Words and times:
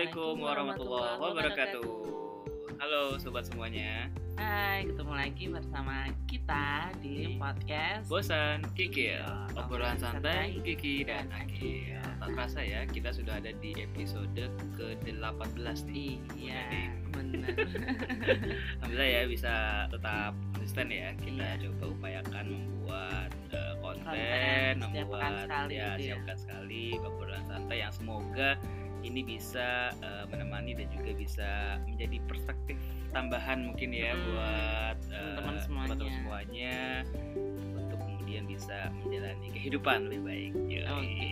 Assalamualaikum 0.00 0.36
warahmatullahi 0.40 1.16
wabarakatuh. 1.20 1.88
Halo 2.80 3.20
sobat 3.20 3.44
semuanya. 3.44 4.08
Hai, 4.32 4.88
ketemu 4.88 5.12
lagi 5.12 5.44
bersama 5.52 6.08
kita 6.24 6.88
di 7.04 7.36
podcast 7.36 8.08
Bosan 8.08 8.64
Kikil, 8.72 9.20
Iya, 9.20 9.60
obrolan 9.60 10.00
santai 10.00 10.56
Kiki 10.64 11.04
dan 11.04 11.28
Akil. 11.36 12.00
Tak 12.16 12.32
terasa 12.32 12.64
ya, 12.64 12.88
kita 12.88 13.12
sudah 13.12 13.44
ada 13.44 13.52
di 13.60 13.76
episode 13.76 14.48
ke-18 14.80 15.76
nih. 15.92 16.16
Iya, 16.32 16.64
benar. 17.12 17.52
Alhamdulillah 18.80 19.04
ya 19.04 19.22
bisa 19.28 19.54
tetap 19.92 20.32
konsisten 20.56 20.88
ya. 20.88 21.12
Kita 21.20 21.60
Iya. 21.60 21.68
coba 21.68 21.84
upayakan 21.92 22.44
membuat 22.48 23.30
uh, 23.52 23.74
konten, 23.84 24.80
membuat 24.80 25.44
sekali 25.44 25.76
ya 25.76 25.92
gitu 25.92 25.92
ya. 25.92 25.92
setiap 25.92 26.18
pekan 26.24 26.38
sekali 26.40 26.84
obrolan 27.04 27.44
santai 27.44 27.84
yang 27.84 27.92
semoga 27.92 28.56
ini 29.00 29.20
bisa 29.24 29.90
uh, 30.00 30.24
menemani 30.28 30.76
dan 30.76 30.88
juga 30.92 31.10
bisa 31.14 31.48
menjadi 31.88 32.16
perspektif 32.28 32.76
tambahan 33.10 33.66
mungkin 33.66 33.90
ya 33.90 34.12
Hmm, 34.14 34.22
buat 34.28 34.98
uh, 35.10 35.34
teman-teman 35.40 35.56
semuanya. 35.60 35.88
teman-teman 35.90 36.12
semuanya 36.14 36.76
untuk 37.74 37.98
kemudian 37.98 38.42
bisa 38.46 38.78
menjalani 39.02 39.48
kehidupan 39.50 39.98
lebih 40.06 40.22
baik. 40.22 40.52
Yoi. 40.68 40.84
Oke. 40.86 41.28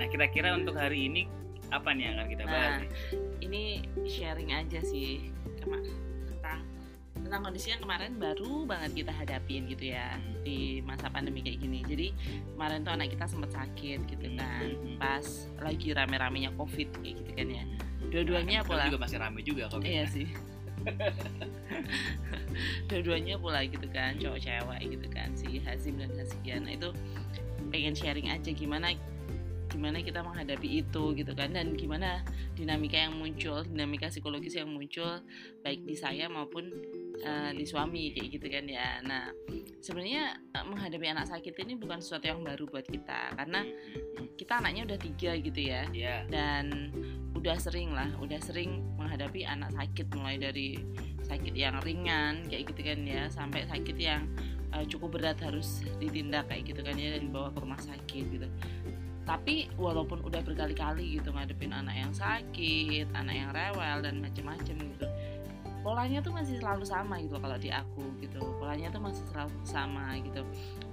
Nah 0.00 0.06
kira-kira 0.08 0.48
untuk 0.56 0.74
hari 0.78 1.12
ini 1.12 1.22
apa 1.70 1.92
nih 1.92 2.02
yang 2.08 2.14
akan 2.18 2.28
kita 2.28 2.44
bahas? 2.48 2.72
Nah? 2.82 2.88
Ini 3.40 3.62
sharing 4.08 4.50
aja 4.50 4.80
sih 4.82 5.28
tentang 5.60 5.84
tentang 7.30 7.46
kondisi 7.46 7.70
yang 7.70 7.78
kemarin 7.78 8.18
baru 8.18 8.66
banget 8.66 9.06
kita 9.06 9.12
hadapin 9.14 9.70
gitu 9.70 9.94
ya 9.94 10.18
Hmm. 10.18 10.42
di 10.42 10.82
masa 10.82 11.06
pandemi 11.06 11.46
kayak 11.46 11.62
gini. 11.62 11.86
Jadi 11.86 12.10
kemarin 12.50 12.82
tuh 12.82 12.90
anak 12.90 13.14
kita 13.14 13.30
sempat 13.30 13.54
sakit 13.54 14.02
gitu 14.02 14.26
Hmm, 14.26 14.38
kan, 14.42 14.66
hmm, 14.66 14.82
hmm. 14.82 14.96
pas 14.98 15.26
lagi 15.62 15.88
rame-ramenya 15.94 16.50
covid 16.58 16.90
kayak 16.98 17.22
gitu 17.22 17.30
kan 17.30 17.46
ya. 17.46 17.64
Dua-duanya 18.10 18.58
Nah, 18.60 18.66
pula. 18.66 18.82
juga 18.90 18.98
masih 18.98 19.18
rame 19.22 19.40
juga 19.46 19.70
kok. 19.70 19.78
Iya 19.86 20.04
sih. 20.10 20.26
Dua-duanya 22.90 23.38
pula 23.38 23.62
gitu 23.62 23.86
kan, 23.88 24.18
cowok 24.18 24.40
cewek 24.40 24.80
gitu 24.90 25.06
kan, 25.06 25.28
si 25.38 25.62
Hazim 25.62 26.02
dan 26.02 26.10
Hazian. 26.18 26.66
Nah, 26.66 26.74
itu 26.74 26.90
pengen 27.70 27.94
sharing 27.94 28.26
aja 28.26 28.50
gimana 28.50 28.90
gimana 29.70 30.02
kita 30.02 30.26
menghadapi 30.26 30.82
itu 30.82 31.14
gitu 31.14 31.30
kan 31.30 31.54
dan 31.54 31.78
gimana 31.78 32.26
dinamika 32.58 32.98
yang 32.98 33.14
muncul, 33.14 33.62
dinamika 33.62 34.10
psikologis 34.10 34.58
yang 34.58 34.66
muncul 34.66 35.22
baik 35.62 35.86
di 35.86 35.94
saya 35.94 36.26
maupun 36.26 36.74
eh, 37.20 37.50
di 37.54 37.64
suami 37.68 38.12
kayak 38.16 38.28
gitu 38.40 38.46
kan 38.48 38.64
ya. 38.66 38.88
Nah, 39.04 39.30
sebenarnya 39.80 40.34
eh, 40.56 40.64
menghadapi 40.64 41.06
anak 41.08 41.26
sakit 41.28 41.54
ini 41.64 41.76
bukan 41.76 42.00
sesuatu 42.00 42.28
yang 42.28 42.40
baru 42.44 42.64
buat 42.68 42.86
kita 42.88 43.36
karena 43.36 43.64
kita 44.36 44.60
anaknya 44.60 44.82
udah 44.88 44.98
tiga 44.98 45.30
gitu 45.38 45.60
ya. 45.60 45.82
Iya. 45.90 46.16
dan 46.30 46.92
udah 47.36 47.56
sering 47.56 47.96
lah 47.96 48.08
udah 48.20 48.36
sering 48.42 48.84
menghadapi 49.00 49.48
anak 49.48 49.72
sakit 49.72 50.12
mulai 50.12 50.36
dari 50.36 50.76
sakit 51.24 51.54
yang 51.56 51.78
ringan 51.80 52.44
kayak 52.50 52.68
gitu 52.68 52.80
kan 52.84 53.00
ya 53.06 53.30
sampai 53.32 53.64
sakit 53.64 53.96
yang 53.96 54.28
uh, 54.74 54.84
cukup 54.86 55.18
berat 55.18 55.38
harus 55.40 55.80
ditindak 56.02 56.50
kayak 56.50 56.68
gitu 56.68 56.80
kan 56.82 56.98
ya 56.98 57.16
dan 57.16 57.30
dibawa 57.30 57.48
ke 57.54 57.58
rumah 57.62 57.80
sakit 57.80 58.24
gitu. 58.28 58.48
Tapi 59.24 59.70
walaupun 59.78 60.26
udah 60.26 60.42
berkali-kali 60.42 61.20
gitu 61.20 61.30
ngadepin 61.30 61.70
anak 61.70 61.94
yang 61.94 62.10
sakit 62.10 63.06
anak 63.14 63.34
yang 63.36 63.50
rewel 63.54 63.98
dan 64.02 64.18
macem-macem 64.18 64.74
gitu 64.74 65.06
polanya 65.80 66.20
tuh 66.20 66.32
masih 66.32 66.60
selalu 66.60 66.84
sama 66.84 67.16
gitu 67.20 67.36
kalau 67.36 67.56
di 67.56 67.70
aku 67.72 68.04
gitu. 68.20 68.40
Polanya 68.60 68.88
tuh 68.88 69.00
masih 69.00 69.24
selalu 69.32 69.52
sama 69.64 70.16
gitu. 70.20 70.42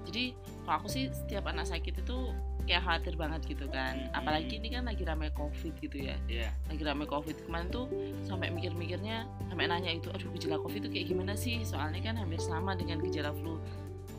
Jadi 0.08 0.24
kalau 0.64 0.76
aku 0.80 0.88
sih 0.88 1.12
setiap 1.12 1.48
anak 1.48 1.68
sakit 1.68 2.00
itu 2.00 2.18
kayak 2.64 2.84
khawatir 2.84 3.16
banget 3.16 3.42
gitu 3.48 3.68
kan. 3.68 4.12
Apalagi 4.12 4.60
ini 4.60 4.68
kan 4.72 4.88
lagi 4.88 5.04
ramai 5.04 5.32
covid 5.32 5.76
gitu 5.80 5.98
ya. 6.00 6.16
Iya. 6.28 6.52
lagi 6.68 6.84
ramai 6.84 7.08
covid. 7.08 7.36
Kemarin 7.44 7.68
tuh 7.68 7.88
sampai 8.24 8.52
mikir-mikirnya 8.52 9.28
sampai 9.48 9.68
nanya 9.68 9.92
itu 9.92 10.08
aduh 10.12 10.32
gejala 10.36 10.60
covid 10.60 10.88
itu 10.88 10.90
kayak 10.92 11.08
gimana 11.12 11.34
sih? 11.36 11.64
Soalnya 11.64 12.00
kan 12.00 12.16
hampir 12.16 12.40
sama 12.40 12.76
dengan 12.76 13.00
gejala 13.04 13.32
flu 13.36 13.60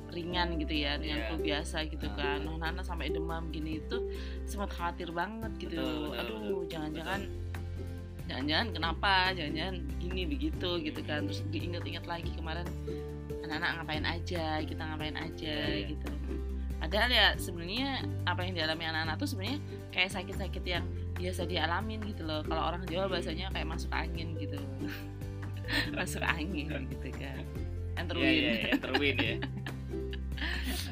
ringan 0.08 0.56
gitu 0.56 0.72
ya 0.72 0.96
dengan 0.96 1.20
Iya. 1.20 1.26
flu 1.28 1.36
biasa 1.44 1.76
gitu 1.84 2.06
Ah. 2.08 2.16
kan. 2.16 2.38
Nah 2.44 2.72
anak 2.72 2.84
sampai 2.84 3.12
demam 3.12 3.52
gini 3.52 3.76
itu 3.80 4.08
sempat 4.48 4.72
khawatir 4.72 5.12
banget 5.12 5.52
gitu. 5.60 5.76
Betul, 5.76 6.12
betul, 6.12 6.20
aduh 6.20 6.60
jangan-jangan 6.68 7.20
jangan-jangan 8.28 8.68
kenapa? 8.76 9.32
Jangan-jangan 9.34 9.76
begini 9.96 10.22
begitu 10.28 10.70
gitu 10.84 11.00
kan. 11.02 11.24
Terus 11.26 11.40
diinget-inget 11.48 12.04
lagi 12.04 12.30
kemarin 12.36 12.68
anak-anak 13.48 13.70
ngapain 13.80 14.04
aja 14.04 14.60
kita 14.60 14.82
ngapain 14.84 15.16
aja 15.16 15.56
Iya, 15.56 15.72
iya. 15.72 15.88
gitu. 15.96 16.08
Padahal 16.78 17.10
ya 17.10 17.26
sebenarnya 17.34 18.06
apa 18.28 18.46
yang 18.46 18.54
dialami 18.54 18.84
anak-anak 18.86 19.16
tuh 19.18 19.28
sebenarnya 19.34 19.58
kayak 19.90 20.10
sakit-sakit 20.14 20.62
yang 20.62 20.84
biasa 21.18 21.48
dialamin 21.48 21.98
gitu 22.06 22.22
loh. 22.22 22.46
Kalau 22.46 22.62
orang 22.70 22.86
Jawa 22.86 23.10
bahasanya 23.10 23.50
kayak 23.50 23.66
masuk 23.66 23.90
angin 23.90 24.38
gitu. 24.38 24.60
Masuk 25.98 26.24
angin 26.24 26.88
gitu 26.88 27.08
kan. 27.12 27.44
Enterwin 28.00 28.24
iya, 28.24 28.52
iya, 28.56 28.74
terwin 28.80 29.16
ya. 29.20 29.36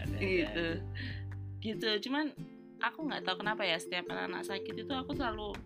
Ada, 0.05 0.17
gitu. 0.21 0.67
Gitu. 1.65 1.89
Cuman 2.05 2.35
aku 2.83 3.09
nggak 3.09 3.25
tahu 3.25 3.41
kenapa 3.41 3.65
ya 3.65 3.81
setiap 3.81 4.05
anak-anak 4.11 4.45
sakit 4.45 4.75
itu 4.85 4.93
aku 4.93 5.17
selalu 5.17 5.57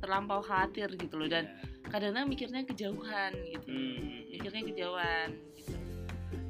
terlampau 0.00 0.40
khawatir 0.40 0.88
gitu 0.96 1.14
loh 1.20 1.28
dan 1.28 1.46
kadang-kadang 1.88 2.26
mikirnya 2.28 2.62
kejauhan 2.64 3.32
gitu. 3.46 3.66
Hmm. 3.68 4.24
mikirnya 4.32 4.62
kejauhan 4.72 5.28
gitu. 5.54 5.76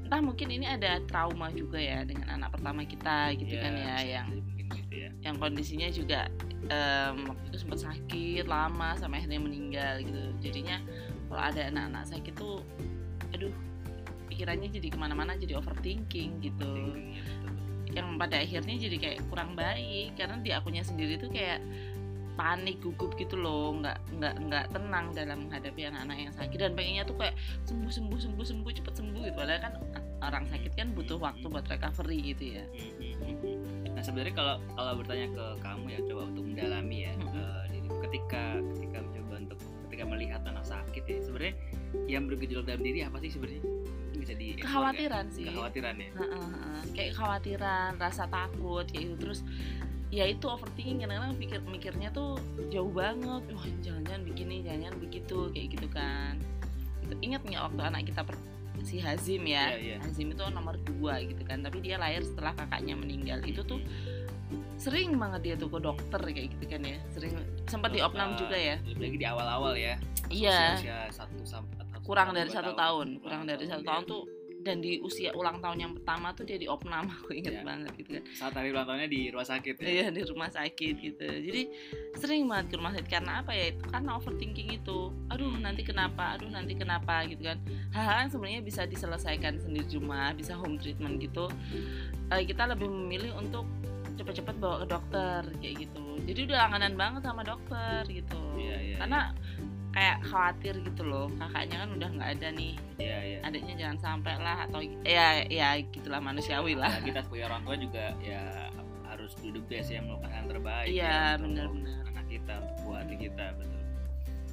Entah 0.06 0.20
mungkin 0.22 0.48
ini 0.50 0.66
ada 0.66 0.98
trauma 1.06 1.50
juga 1.50 1.78
ya 1.78 2.02
dengan 2.02 2.30
anak 2.34 2.54
pertama 2.58 2.82
kita 2.82 3.34
gitu 3.38 3.54
Iya, 3.54 3.62
kan 3.62 3.72
ya 3.74 3.82
bisa 3.94 4.06
yang 4.06 4.28
gitu 4.70 4.94
ya. 4.94 5.10
yang 5.22 5.34
kondisinya 5.38 5.88
juga 5.90 6.20
em, 6.70 7.16
waktu 7.26 7.44
itu 7.50 7.58
sempat 7.62 7.78
sakit 7.82 8.44
lama 8.46 8.94
sampai 8.98 9.22
akhirnya 9.22 9.40
meninggal 9.42 9.94
gitu. 10.02 10.22
Jadinya 10.42 10.76
kalau 11.30 11.42
ada 11.42 11.62
anak-anak 11.70 12.04
sakit 12.10 12.34
tuh 12.34 12.62
aduh 13.30 13.54
pikirannya 14.26 14.70
jadi 14.70 14.88
ke 14.90 14.98
mana-mana 14.98 15.38
jadi 15.38 15.58
overthinking 15.58 16.42
gitu. 16.42 16.70
Iya, 16.70 17.22
yang 17.90 18.14
pada 18.22 18.38
akhirnya 18.38 18.78
jadi 18.78 18.96
kayak 19.02 19.18
kurang 19.30 19.58
baik 19.58 20.14
karena 20.14 20.38
di 20.38 20.50
akunya 20.54 20.82
sendiri 20.86 21.18
tuh 21.18 21.26
kayak 21.26 21.58
panik 22.40 22.80
gugup 22.80 23.12
gitu 23.20 23.36
loh. 23.36 23.76
Nggak 23.76 24.00
nggak 24.16 24.34
nggak 24.48 24.64
tenang 24.72 25.12
dalam 25.12 25.38
menghadapi 25.44 25.80
anak-anak 25.92 26.16
yang 26.16 26.32
sakit. 26.32 26.56
Dan 26.56 26.72
pengennya 26.72 27.04
tuh 27.04 27.20
kayak 27.20 27.36
sembuh 27.68 27.92
sembuh 27.92 28.16
sembuh 28.16 28.46
sembuh 28.48 28.72
cepet 28.72 28.94
sembuh 28.96 29.20
gitu. 29.28 29.36
Padahal 29.36 29.60
kan 29.60 29.72
orang 30.24 30.44
sakit 30.48 30.72
kan 30.72 30.96
butuh 30.96 31.20
waktu 31.20 31.44
buat 31.44 31.68
recovery 31.68 32.32
gitu 32.32 32.56
ya. 32.56 32.64
Hmm. 32.64 33.92
Nah 33.92 34.02
sebenarnya 34.08 34.32
kalau 34.32 34.56
kalau 34.72 34.92
bertanya 34.96 35.28
ke 35.28 35.44
kamu 35.60 35.84
ya 35.92 36.00
coba 36.08 36.22
untuk 36.32 36.44
mendalami 36.48 36.98
ya 37.04 37.12
Mm-mm. 37.20 37.36
eh, 37.36 37.64
diri- 37.76 37.98
ketika 38.08 38.44
ketika 38.72 38.98
mencoba 39.04 39.34
untuk 39.44 39.58
ketika 39.88 40.04
melihat 40.08 40.40
anak 40.48 40.64
sakit 40.64 41.04
ya 41.04 41.18
sebenarnya 41.20 41.54
yang 42.08 42.24
bergejolak 42.24 42.64
dalam 42.64 42.80
diri 42.80 43.04
apa 43.04 43.20
sih 43.20 43.28
sebenarnya? 43.28 43.60
Bisa 44.16 44.32
di 44.36 44.56
kekhawatiran 44.56 45.26
sih. 45.32 45.48
Kekhawatiran 45.48 45.94
ya? 45.96 46.10
Heeh, 46.16 46.44
heeh. 46.48 46.80
kayak 46.92 47.10
kekhawatiran 47.16 47.90
rasa 47.96 48.24
takut 48.28 48.84
kayak 48.88 49.04
gitu. 49.04 49.16
Terus 49.28 49.40
ya 50.10 50.26
itu 50.26 50.44
overthinking. 50.46 51.06
Kadang-kadang 51.06 51.38
pikir 51.38 51.58
mikirnya 51.64 52.08
tuh 52.10 52.36
jauh 52.68 52.90
banget. 52.90 53.42
Wah 53.54 53.66
jangan-jangan 53.80 54.22
begini 54.26 54.66
jangan-jangan 54.66 54.98
begitu 54.98 55.38
kayak 55.54 55.68
gitu 55.78 55.88
kan. 55.90 56.34
Gitu. 57.00 57.14
ingat 57.26 57.42
nggak 57.42 57.62
waktu 57.72 57.80
anak 57.82 58.02
kita 58.06 58.22
per- 58.22 58.48
si 58.86 58.96
Hazim 59.02 59.44
ya? 59.44 59.74
Iya, 59.74 59.78
iya. 59.78 59.96
Hazim 60.00 60.30
itu 60.32 60.42
nomor 60.52 60.76
dua 60.84 61.22
gitu 61.24 61.42
kan. 61.46 61.62
Tapi 61.62 61.80
dia 61.80 61.96
lahir 61.96 62.22
setelah 62.22 62.52
kakaknya 62.54 62.94
meninggal. 62.98 63.40
Itu 63.46 63.62
tuh 63.64 63.80
sering 64.80 65.14
banget 65.20 65.40
dia 65.46 65.54
tuh 65.54 65.70
ke 65.70 65.78
dokter 65.78 66.20
kayak 66.20 66.48
gitu 66.58 66.64
kan 66.76 66.82
ya. 66.84 66.98
Sering 67.12 67.34
sempat 67.70 67.94
di 67.94 68.00
opnam 68.02 68.34
juga 68.34 68.56
ya. 68.58 68.76
Lagi 68.82 69.16
di 69.16 69.26
awal-awal 69.26 69.74
ya. 69.78 69.94
Iya. 70.30 70.80
Satu 71.12 71.40
sampai 71.46 71.80
kurang 72.00 72.34
dari 72.34 72.50
satu 72.50 72.74
tahun. 72.74 73.22
kurang 73.22 73.46
dari 73.46 73.64
satu 73.68 73.84
tahun 73.86 74.02
tuh 74.08 74.39
dan 74.60 74.78
di 74.78 75.00
usia 75.00 75.32
ulang 75.32 75.58
tahun 75.58 75.78
yang 75.80 75.92
pertama 75.96 76.30
tuh 76.30 76.44
dia 76.44 76.54
di 76.54 76.68
opnam 76.68 77.08
aku 77.16 77.32
inget 77.32 77.56
Iya. 77.56 77.64
banget 77.64 77.92
gitu 77.96 78.10
kan 78.16 78.24
saat 78.30 78.52
hari 78.52 78.68
ulang 78.70 78.84
tahunnya 78.84 79.08
di 79.08 79.20
rumah 79.28 79.48
sakit 79.48 79.74
ya 79.76 79.86
Iya 79.88 80.06
di 80.10 80.22
rumah 80.22 80.48
sakit 80.48 80.94
gitu. 80.96 81.24
Jadi 81.24 81.62
sering 82.14 82.44
banget 82.44 82.66
ke 82.68 82.74
rumah 82.76 82.92
sakit 82.92 83.08
karena 83.08 83.32
apa 83.40 83.50
ya? 83.50 83.72
Itu 83.72 83.84
karena 83.88 84.10
overthinking 84.14 84.68
itu. 84.74 84.98
Aduh 85.28 85.56
nanti 85.56 85.80
kenapa? 85.80 86.36
Aduh 86.36 86.48
nanti 86.48 86.72
kenapa 86.74 87.24
gitu 87.24 87.42
kan? 87.42 87.58
Hal-hal 87.90 88.16
yang 88.22 88.30
sebenarnya 88.30 88.60
bisa 88.60 88.82
diselesaikan 88.84 89.56
sendiri 89.58 89.86
di 89.88 89.96
rumah, 89.96 90.36
bisa 90.36 90.52
home 90.54 90.76
treatment 90.76 91.18
gitu. 91.18 91.48
Eh, 92.30 92.44
kita 92.44 92.68
lebih 92.68 92.86
memilih 92.86 93.32
untuk 93.34 93.64
cepet-cepet 94.14 94.60
bawa 94.60 94.84
ke 94.84 94.86
dokter 94.92 95.40
kayak 95.64 95.88
gitu. 95.88 96.04
Jadi 96.28 96.40
udah 96.52 96.56
langganan 96.68 96.94
banget 96.94 97.22
sama 97.24 97.40
dokter 97.40 98.04
gitu. 98.06 98.40
Iya, 98.60 98.76
iya, 98.76 98.96
karena 99.00 99.20
kayak 99.90 100.18
khawatir 100.22 100.74
gitu 100.80 101.02
loh. 101.02 101.26
Kakaknya 101.36 101.76
kan 101.82 101.90
udah 101.94 102.08
nggak 102.14 102.30
ada 102.38 102.48
nih. 102.54 102.74
iya 102.96 103.18
iya 103.24 103.38
Adiknya 103.42 103.74
jangan 103.76 103.98
sampai 103.98 104.34
lah 104.38 104.56
atau 104.64 104.80
ya 105.02 105.42
ya 105.46 105.68
gitulah 105.90 106.20
manusiawi 106.20 106.74
lah. 106.74 106.92
Ya, 107.00 107.04
kita 107.10 107.20
sebagai 107.24 107.44
orang 107.48 107.62
tua 107.64 107.76
juga 107.76 108.04
ya 108.20 108.42
harus 109.10 109.34
do 109.42 109.50
the 109.50 109.62
best 109.66 109.90
ya 109.90 109.98
melakukan 110.00 110.30
yang 110.30 110.48
terbaik 110.48 110.86
Iya 110.86 111.02
ya, 111.02 111.18
untuk 111.36 111.50
benar-benar. 111.50 112.02
anak 112.14 112.26
kita 112.30 112.52
untuk 112.62 112.76
buat 112.86 112.98
hati 113.02 113.16
kita 113.18 113.44
betul 113.58 113.82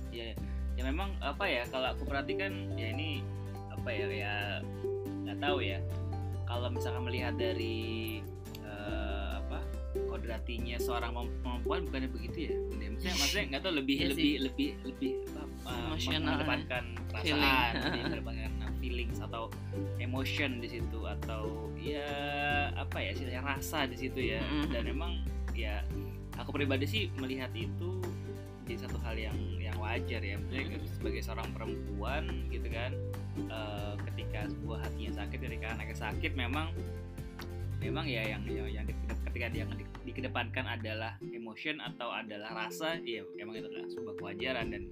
ya 0.10 0.28
ya 0.74 0.81
memang 0.81 1.10
apa 1.22 1.45
ya 1.45 1.63
kalau 1.69 1.88
aku 1.94 2.04
perhatikan 2.10 2.51
ya 2.74 2.90
ini 2.90 3.22
apa 3.69 3.90
ya 3.94 4.06
ya 4.10 4.33
nggak 5.24 5.38
tahu 5.38 5.62
ya 5.62 5.78
kalau 6.50 6.74
misalkan 6.74 7.06
melihat 7.06 7.38
dari 7.38 8.25
eh, 10.28 10.36
apa 10.36 10.44
kodratinya 10.44 10.76
seorang 10.78 11.12
perempuan 11.42 11.80
bukannya 11.88 12.10
begitu 12.12 12.38
ya 12.52 12.54
Bunda? 12.68 12.86
maksudnya 12.92 13.16
maksudnya 13.16 13.46
nggak 13.48 13.62
tahu 13.64 13.74
lebih 13.80 13.96
Iya 14.02 14.08
lebih 14.12 14.32
lebih 14.44 14.70
lebih 14.84 15.12
apa, 15.32 15.42
uh, 15.70 15.86
Emosional. 15.88 16.26
mengedepankan 16.28 16.84
perasaan 17.10 17.72
lebih 17.80 18.02
mengedepankan 18.06 18.52
feelings 18.78 19.18
atau 19.20 19.44
emotion 19.98 20.52
di 20.60 20.68
situ 20.70 21.00
atau 21.04 21.44
ya 21.76 22.08
apa 22.76 22.98
ya 23.02 23.10
istilahnya 23.16 23.42
rasa 23.44 23.88
di 23.90 23.98
situ 23.98 24.20
ya 24.22 24.42
Mm-mm. 24.44 24.70
dan 24.72 24.84
memang 24.86 25.12
ya 25.58 25.82
aku 26.38 26.54
pribadi 26.54 26.86
sih 26.86 27.04
melihat 27.18 27.50
itu 27.58 28.00
jadi 28.68 28.84
satu 28.84 29.00
hal 29.00 29.16
yang 29.16 29.38
yang 29.58 29.76
wajar 29.80 30.20
ya 30.20 30.36
maksudnya 30.38 30.78
sebagai 30.92 31.22
seorang 31.24 31.48
perempuan 31.56 32.24
gitu 32.52 32.68
kan 32.68 32.92
eh, 33.48 33.94
ketika 34.12 34.52
sebuah 34.52 34.84
hatinya 34.84 35.12
sakit 35.24 35.40
ketika 35.40 35.68
anaknya 35.74 35.98
sakit 35.98 36.32
memang 36.36 36.68
memang 37.80 38.06
ya 38.06 38.36
yang 38.36 38.42
yang, 38.46 38.68
yang 38.70 38.86
ketika 39.32 39.48
dia 39.54 39.64
di- 39.72 39.87
dikedepankan 40.07 40.65
adalah 40.65 41.19
emotion 41.27 41.77
atau 41.77 42.07
adalah 42.09 42.48
rasa 42.57 42.95
ya 42.98 43.27
emang 43.38 43.59
itu 43.59 43.68
adalah 43.68 43.88
sebuah 43.88 44.15
kewajaran 44.15 44.65
dan 44.71 44.83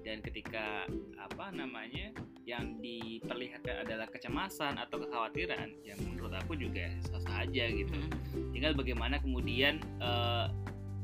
dan 0.00 0.16
ketika 0.20 0.88
apa 1.16 1.52
namanya 1.52 2.16
yang 2.42 2.76
diperlihatkan 2.78 3.84
adalah 3.84 4.04
kecemasan 4.06 4.76
atau 4.76 4.96
kekhawatiran 4.98 5.68
ya 5.80 5.92
menurut 6.02 6.32
aku 6.34 6.56
juga 6.56 6.88
sah 7.04 7.40
aja 7.40 7.68
gitu 7.68 7.92
Mm. 8.34 8.50
tinggal 8.50 8.72
bagaimana 8.72 9.16
kemudian 9.16 9.78
eh, 10.00 10.46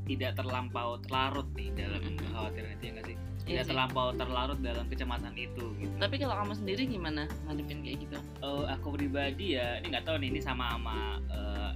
tidak 0.03 0.35
terlampau 0.35 0.97
terlarut 0.99 1.47
nih 1.53 1.69
dalam 1.71 2.01
Mm-mm. 2.01 2.19
kekhawatiran 2.19 2.69
itu 2.73 2.83
ya 2.83 2.91
nggak 2.91 3.07
sih 3.07 3.17
Iya 3.41 3.47
tidak 3.47 3.63
sih. 3.63 3.71
terlampau 3.73 4.07
terlarut 4.13 4.59
dalam 4.59 4.85
kecemasan 4.85 5.33
itu 5.33 5.65
gitu 5.75 5.93
Tapi 5.97 6.15
kalau 6.15 6.35
kamu 6.37 6.53
sendiri 6.55 6.81
gimana 6.85 7.21
ngadepin 7.41 7.81
kayak 7.81 7.97
gitu? 7.99 8.17
Eh, 8.37 8.65
aku 8.69 8.87
pribadi 8.91 9.57
ya 9.57 9.81
ini 9.81 9.89
nggak 9.89 10.05
tahu 10.05 10.15
nih 10.17 10.29
ini 10.29 10.39
sama 10.39 10.65
sama 10.71 10.97
eh, 11.27 11.69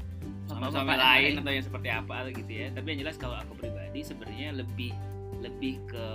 sama 0.56 0.72
suami 0.72 0.96
lain 0.96 1.32
atau 1.44 1.52
yang 1.52 1.66
seperti 1.68 1.90
apa 1.92 2.16
gitu 2.32 2.52
ya. 2.52 2.68
Tapi 2.72 2.88
yang 2.96 3.00
jelas 3.04 3.16
kalau 3.20 3.36
aku 3.36 3.54
pribadi 3.60 4.00
sebenarnya 4.02 4.56
lebih 4.56 4.96
lebih 5.44 5.84
ke 5.92 6.08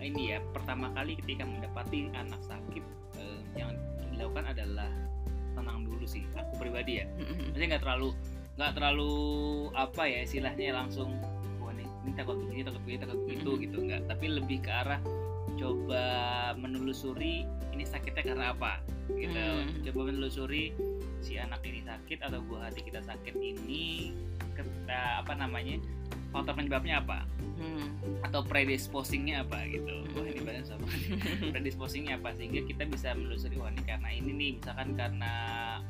ini 0.00 0.32
ya 0.34 0.38
pertama 0.56 0.88
kali 0.96 1.20
ketika 1.20 1.44
mendapati 1.44 2.08
anak 2.16 2.40
sakit 2.40 2.84
eh, 3.20 3.40
yang 3.60 3.76
dilakukan 4.14 4.48
adalah 4.48 4.88
tenang 5.52 5.84
dulu 5.84 6.06
sih 6.08 6.24
aku 6.32 6.64
pribadi 6.64 7.04
ya. 7.04 7.06
Maksudnya 7.52 7.76
nggak 7.76 7.82
terlalu 7.84 8.08
nggak 8.58 8.72
terlalu 8.74 9.14
apa 9.76 10.02
ya 10.08 10.18
istilahnya 10.24 10.74
langsung 10.74 11.14
wah 11.60 11.70
nih 11.76 11.86
ini 12.08 12.12
takut 12.16 12.40
begini 12.40 12.62
takut 12.64 12.82
begini 12.82 13.00
takut 13.04 13.18
begitu 13.28 13.50
gitu 13.68 13.76
nggak. 13.84 14.02
Tapi 14.08 14.26
lebih 14.32 14.58
ke 14.64 14.70
arah 14.72 15.00
coba 15.58 16.04
menelusuri 16.54 17.44
ini 17.74 17.84
sakitnya 17.84 18.22
karena 18.32 18.46
apa 18.54 18.80
gitu. 19.12 19.34
Hmm. 19.34 19.82
coba 19.90 20.00
menelusuri 20.08 20.72
si 21.18 21.36
anak 21.36 21.60
ini 21.62 21.82
sakit 21.82 22.18
atau 22.20 22.38
buah 22.40 22.68
hati 22.68 22.80
kita 22.82 23.00
sakit 23.00 23.34
ini 23.34 24.14
kita 24.54 25.22
apa 25.22 25.32
namanya 25.34 25.78
faktor 26.30 26.54
penyebabnya 26.54 27.00
apa 27.00 27.24
Hmm. 27.58 27.90
atau 28.22 28.46
predisposingnya 28.46 29.42
apa 29.42 29.66
gitu 29.66 29.90
wah 30.14 30.22
ini 30.22 30.46
badan 30.46 30.62
sama 30.62 30.86
predisposingnya 31.54 32.14
apa 32.14 32.30
sehingga 32.38 32.62
kita 32.62 32.86
bisa 32.86 33.18
menelusuri 33.18 33.58
wah 33.58 33.66
ini 33.66 33.82
karena 33.82 34.14
ini 34.14 34.30
nih 34.30 34.50
misalkan 34.62 34.94
karena 34.94 35.32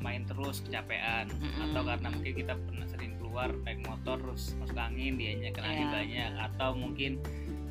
main 0.01 0.25
terus 0.25 0.65
kecapean 0.65 1.29
Mm-mm. 1.29 1.69
atau 1.69 1.85
karena 1.85 2.09
mungkin 2.09 2.33
kita 2.33 2.57
pernah 2.57 2.89
sering 2.89 3.13
keluar 3.21 3.53
naik 3.69 3.85
motor 3.85 4.17
terus 4.17 4.57
masuk 4.57 4.81
angin 4.81 5.13
dianya 5.13 5.53
kena 5.53 5.69
angin 5.69 5.85
Iya. 5.85 5.93
banyak 5.93 6.31
atau 6.49 6.69
mungkin 6.73 7.11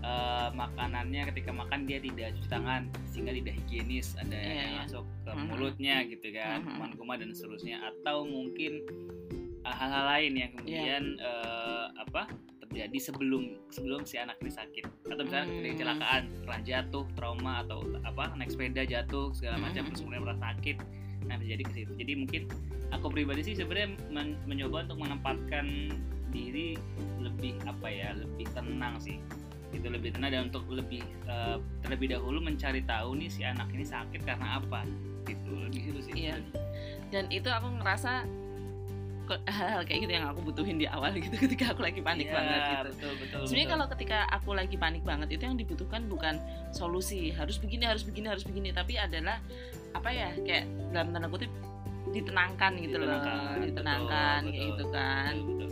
eh, 0.09 0.49
makanannya 0.51 1.23
ketika 1.29 1.53
makan 1.53 1.85
dia 1.85 2.01
tidak 2.01 2.33
cuci 2.33 2.49
tangan 2.49 2.83
sehingga 3.05 3.33
tidak 3.35 3.55
higienis 3.59 4.17
ada 4.17 4.33
Iya, 4.33 4.49
yang 4.57 4.73
iya. 4.73 4.81
masuk 4.83 5.05
ke 5.05 5.31
Mhm. 5.31 5.45
mulutnya 5.47 5.97
gitu 6.07 6.27
kan 6.33 6.59
kuman-kuman 6.65 7.17
dan 7.19 7.31
seterusnya 7.31 7.77
atau 7.85 8.25
mungkin 8.25 8.73
eh, 9.61 9.75
hal-hal 9.75 10.05
lain 10.09 10.33
yang 10.35 10.51
kemudian 10.55 11.03
eh, 11.15 11.87
apa 11.99 12.23
terjadi 12.59 12.99
sebelum 13.03 13.43
sebelum 13.69 14.05
si 14.05 14.17
anak 14.17 14.37
ini 14.39 14.49
sakit 14.51 14.85
atau 15.09 15.23
misalnya 15.23 15.47
Hmm. 15.47 15.65
kecelakaan 15.67 16.23
pernah 16.43 16.61
jatuh 16.63 17.05
trauma 17.13 17.53
atau 17.63 17.81
apa 18.03 18.33
naik 18.35 18.49
sepeda 18.49 18.85
jatuh 18.85 19.33
segala 19.33 19.57
macam 19.59 19.85
Mhm. 19.85 19.89
terus 19.89 20.01
kemudian 20.01 20.23
merasa 20.23 20.43
sakit 20.47 20.77
nah 21.25 21.37
bisa 21.37 21.49
jadi 21.51 21.65
ke 21.65 21.73
situ 21.75 21.93
jadi 21.95 22.13
mungkin 22.15 22.43
aku 22.89 23.07
pribadi 23.09 23.41
sih 23.43 23.55
sebenarnya 23.55 23.89
men- 24.09 24.37
mencoba 24.45 24.85
untuk 24.85 25.01
menempatkan 25.01 25.67
diri 26.29 26.77
lebih 27.19 27.57
apa 27.65 27.89
ya 27.89 28.13
lebih 28.15 28.47
tenang 28.53 28.97
sih 28.97 29.17
itu 29.69 29.87
lebih 29.87 30.17
tenang 30.17 30.31
dan 30.33 30.43
untuk 30.49 30.65
lebih 30.69 31.05
eh, 31.29 31.57
terlebih 31.85 32.17
dahulu 32.17 32.41
mencari 32.41 32.81
tahu 32.83 33.17
nih 33.17 33.29
si 33.29 33.45
anak 33.45 33.69
ini 33.71 33.85
sakit 33.85 34.25
karena 34.25 34.57
apa 34.57 34.85
gitu 35.29 35.53
lebih 35.53 35.83
itu 35.93 36.01
sih 36.09 36.13
Iya. 36.17 36.37
Dan 37.09 37.29
itu 37.29 37.49
aku 37.49 37.69
ngerasa 37.81 38.25
hal-hal 39.45 39.85
kayak 39.85 40.09
gitu 40.09 40.13
yang 40.17 40.25
aku 40.25 40.41
butuhin 40.41 40.81
di 40.81 40.89
awal 40.89 41.13
gitu 41.13 41.37
ketika 41.45 41.77
aku 41.77 41.85
lagi 41.85 42.01
panik 42.01 42.29
Iya, 42.29 42.37
banget 42.37 42.61
gitu. 42.65 42.81
betul 42.89 43.13
betul 43.21 43.39
Sebenarnya 43.45 43.53
betul. 43.61 43.73
kalau 43.77 43.87
ketika 43.93 44.19
aku 44.33 44.51
lagi 44.57 44.77
panik 44.81 45.03
banget 45.05 45.29
itu 45.37 45.43
yang 45.45 45.57
dibutuhkan 45.61 46.03
bukan 46.09 46.35
solusi 46.73 47.29
harus 47.37 47.61
begini 47.61 47.85
harus 47.85 48.09
begini 48.09 48.27
harus 48.33 48.45
begini 48.45 48.73
tapi 48.73 48.97
adalah 48.97 49.37
apa 49.93 50.09
ya 50.09 50.33
kayak 50.33 50.65
dalam 50.93 51.13
tanda 51.13 51.29
kutip 51.29 51.53
ditenangkan 52.09 52.73
gitu 52.81 52.97
loh 52.97 53.05
Ditenangkan, 53.05 53.61
ditenangkan 53.69 54.39
betul, 54.41 54.49
kayak 54.49 54.65
betul. 54.65 54.73
gitu 54.73 54.85
kan 54.89 55.33
betul, 55.37 55.69
betul. 55.69 55.71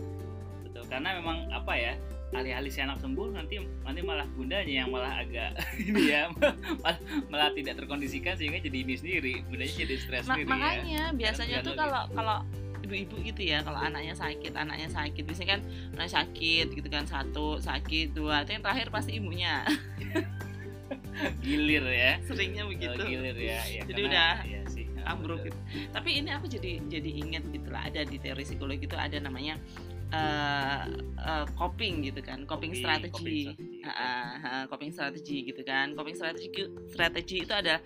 Betul, 0.69 0.83
karena 0.85 1.09
memang 1.17 1.37
apa 1.49 1.73
ya 1.73 1.93
alih-alih 2.29 2.67
si 2.67 2.79
anak 2.79 2.99
sembuh 2.99 3.31
nanti 3.31 3.55
nanti 3.81 4.01
malah 4.01 4.27
bundanya 4.27 4.83
yang 4.83 4.89
malah 4.89 5.21
agak 5.21 5.55
ini 5.81 6.11
ya 6.11 6.27
malah, 6.33 6.97
malah 7.27 7.49
tidak 7.51 7.79
terkondisikan 7.79 8.35
sehingga 8.35 8.59
jadi 8.59 8.77
ini 8.77 8.93
sendiri 8.93 9.33
bundanya 9.47 9.73
jadi 9.77 9.95
stres 9.95 10.23
Ma- 10.23 10.35
sendiri 10.35 10.43
ya. 10.43 10.51
makanya 10.51 11.01
biasanya 11.13 11.55
tuh 11.61 11.71
tergantung 11.71 11.77
kalau 11.79 12.03
kalau 12.11 12.37
ibu-ibu 12.77 13.15
gitu 13.21 13.41
ya 13.43 13.63
kalau 13.63 13.79
anaknya 13.79 14.11
sakit 14.13 14.53
anaknya 14.53 14.87
sakit 14.87 15.23
biasanya 15.23 15.49
kan 15.49 15.61
anaknya 15.93 16.13
sakit 16.13 16.67
gitu 16.73 16.87
kan 16.87 17.03
satu 17.03 17.47
sakit 17.57 18.11
dua 18.11 18.43
itu 18.43 18.51
yang 18.53 18.63
terakhir 18.63 18.87
pasti 18.89 19.11
ibunya. 19.13 19.63
Gilir 21.41 21.83
ya. 21.83 22.21
Seringnya 22.21 22.63
Oh, 22.63 22.69
begitu. 22.69 23.01
gilir 23.01 23.33
ya, 23.35 23.59
ya 23.65 23.81
Jadi 23.83 23.97
karena- 23.97 24.07
udah 24.07 24.33
ya 24.45 24.61
sih 24.69 24.85
ambruk 25.01 25.41
gitu. 25.41 25.57
Tapi 25.89 26.09
ini 26.15 26.29
aku 26.29 26.45
jadi 26.45 26.77
jadi 26.85 27.09
ingat 27.17 27.43
gitu 27.49 27.67
lah 27.67 27.87
ada 27.87 28.03
di 28.03 28.17
teori 28.17 28.43
psikologi 28.43 28.85
itu 28.85 28.93
ada 28.93 29.17
namanya 29.17 29.57
eh, 30.09 30.83
eh, 31.17 31.45
coping 31.53 32.01
gitu 32.01 32.19
kan, 32.21 32.43
coping 32.43 32.71
Coping, 32.71 32.73
strategi. 32.75 33.11
coping 33.11 33.37
strategi. 33.43 33.75
Ah, 33.87 34.35
ah, 34.37 34.63
coping 34.67 34.91
strategi 34.91 35.37
gitu 35.45 35.61
kan. 35.61 35.95
Coping 35.95 36.11
strategi 36.13 36.49
strategi 36.87 37.37
itu 37.41 37.53
ada 37.53 37.79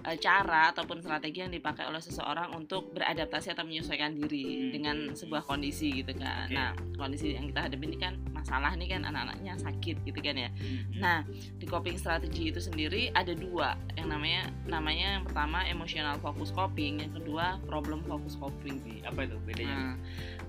eh, 0.00 0.16
cara 0.16 0.70
ataupun 0.70 0.98
strategi 0.98 1.38
yang 1.40 1.50
dipakai 1.50 1.84
oleh 1.84 1.98
seseorang 1.98 2.54
untuk 2.54 2.90
beradaptasi 2.92 3.50
atau 3.50 3.62
menyesuaikan 3.62 4.14
diri 4.14 4.46
Hmm. 4.48 4.70
dengan 4.70 4.96
sebuah 5.12 5.42
kondisi 5.42 5.90
gitu 5.92 6.14
kan. 6.14 6.46
Oke. 6.46 6.54
Nah, 6.54 6.70
kondisi 6.94 7.34
yang 7.34 7.46
kita 7.46 7.66
hadapi 7.66 7.84
ini 7.86 7.98
kan 7.98 8.14
masalah 8.30 8.74
nih 8.74 8.88
kan 8.88 9.02
anak-anaknya 9.02 9.54
sakit 9.56 9.96
gitu 10.02 10.18
kan 10.18 10.36
ya. 10.36 10.50
Mhm. 10.54 10.98
Nah, 10.98 11.26
di 11.58 11.66
coping 11.66 11.98
strategi 11.98 12.48
itu 12.48 12.58
sendiri 12.58 13.10
ada 13.12 13.34
dua, 13.34 13.74
yang 13.94 14.08
namanya 14.08 14.46
namanya 14.64 15.18
yang 15.18 15.24
pertama 15.24 15.66
emotional 15.66 16.14
focus 16.18 16.50
coping, 16.50 17.02
yang 17.02 17.12
kedua 17.12 17.58
problem 17.66 18.02
focus 18.04 18.34
coping. 18.34 18.78
Apa 19.02 19.26
itu 19.26 19.36
bedanya 19.42 19.66
Nah, 19.68 19.94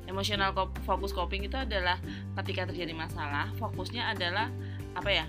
emotional 0.09 0.51
co- 0.51 0.73
focus 0.83 1.13
coping 1.13 1.45
itu 1.45 1.55
adalah 1.55 2.01
ketika 2.35 2.65
terjadi 2.65 2.91
masalah, 2.91 3.53
fokusnya 3.55 4.09
adalah 4.09 4.49
apa 4.91 5.11
ya? 5.13 5.25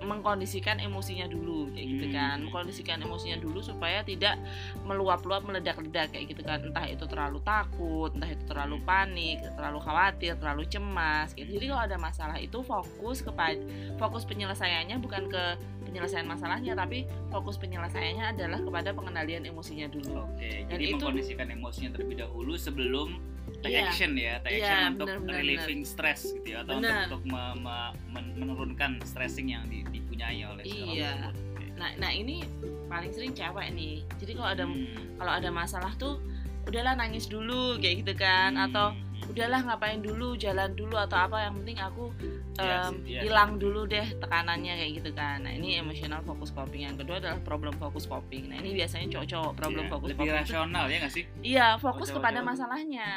mengkondisikan 0.00 0.80
emosinya 0.80 1.28
dulu 1.28 1.68
kayak 1.70 1.86
gitu 1.86 2.04
Hmm. 2.08 2.16
kan 2.16 2.36
mengkondisikan 2.40 2.98
emosinya 2.98 3.36
dulu 3.36 3.60
supaya 3.60 4.00
tidak 4.00 4.40
meluap-luap 4.82 5.44
meledak-ledak 5.44 6.08
kayak 6.08 6.24
gitu 6.26 6.40
kan 6.40 6.56
entah 6.62 6.88
itu 6.88 7.04
terlalu 7.04 7.36
takut 7.42 8.08
entah 8.10 8.26
itu 8.26 8.40
terlalu 8.48 8.80
panik 8.80 9.44
terlalu 9.52 9.76
khawatir 9.78 10.32
terlalu 10.34 10.64
cemas 10.64 11.36
gitu 11.36 11.52
jadi 11.52 11.68
kalau 11.68 11.82
ada 11.84 11.96
masalah 12.00 12.40
itu 12.40 12.64
fokus 12.64 13.20
kepada 13.20 13.60
fokus 13.96 14.24
penyelesaiannya 14.24 14.96
bukan 14.98 15.28
ke 15.28 15.44
penyelesaian 15.84 16.24
masalahnya 16.24 16.72
tapi 16.72 17.04
fokus 17.28 17.60
penyelesaiannya 17.60 18.24
adalah 18.32 18.56
kepada 18.58 18.96
pengendalian 18.96 19.44
emosinya 19.44 19.84
dulu 19.86 20.24
Oke, 20.24 20.64
Dan 20.64 20.70
jadi 20.72 20.84
itu- 20.86 20.96
mengkondisikan 20.96 21.46
emosinya 21.50 21.92
terlebih 21.92 22.16
dahulu 22.18 22.56
sebelum 22.56 23.20
take 23.60 23.72
Iya. 23.72 23.82
action 23.86 24.10
ya, 24.12 24.34
take 24.40 24.56
Iya, 24.56 24.64
action 24.64 24.82
untuk 24.94 25.08
benar, 25.14 25.32
relieving 25.34 25.80
stress 25.82 26.20
gitu 26.30 26.48
ya, 26.48 26.58
atau 26.60 26.76
Benar. 26.76 27.06
untuk, 27.06 27.20
untuk 27.20 27.22
me- 27.28 27.56
me- 27.58 27.92
men- 28.10 28.34
menurunkan 28.34 28.90
stressing 29.02 29.48
yang 29.48 29.64
di- 29.66 29.84
dipunyai 29.86 30.40
oleh 30.42 30.64
seorang 30.64 30.96
Iya. 30.96 31.12
Oke. 31.28 31.64
nah 31.74 31.88
nah 31.96 32.10
ini 32.10 32.44
paling 32.86 33.08
sering 33.08 33.32
cewek 33.32 33.72
nih 33.72 34.04
jadi 34.16 34.32
kalau 34.34 34.50
ada 34.50 34.64
Hmm. 34.64 35.16
kalau 35.16 35.32
ada 35.32 35.48
masalah 35.48 35.92
tuh 35.94 36.20
udahlah 36.62 36.92
nangis 36.92 37.24
dulu 37.24 37.76
kayak 37.76 38.04
gitu 38.04 38.12
kan 38.14 38.52
Hmm. 38.52 38.66
atau 38.66 38.86
udahlah 39.26 39.60
ngapain 39.62 39.98
dulu 39.98 40.36
jalan 40.36 40.72
dulu 40.72 40.96
atau 40.98 41.16
apa 41.18 41.40
yang 41.42 41.56
penting 41.56 41.78
aku 41.78 42.12
Em, 42.60 42.92
sih, 42.92 42.98
iya. 43.10 43.20
hilang 43.22 43.50
dulu 43.56 43.80
deh 43.84 44.06
tekanannya 44.16 44.72
kayak 44.76 44.92
gitu 44.96 45.10
kan. 45.12 45.42
Nah 45.42 45.52
ini 45.52 45.76
emotional 45.76 46.20
focus 46.20 46.50
coping. 46.50 46.84
Yang 46.84 46.96
kedua 47.02 47.16
adalah 47.18 47.38
problem 47.40 47.74
focus 47.74 48.04
coping. 48.04 48.48
Nah 48.48 48.58
ini 48.58 48.74
biasanya 48.74 49.06
cowok-cowok 49.10 49.52
problem 49.54 49.84
Iya, 49.84 49.92
focus 49.92 50.08
lebih 50.08 50.20
coping 50.22 50.38
rasional 50.38 50.84
ya 50.86 50.96
nggak 50.98 51.12
sih? 51.12 51.24
iya 51.40 51.66
fokus 51.76 52.08
Oh, 52.08 52.14
kepada 52.16 52.40
masalahnya. 52.40 53.08